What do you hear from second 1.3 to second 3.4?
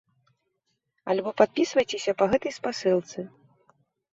падпісвайцеся па гэтай спасылцы.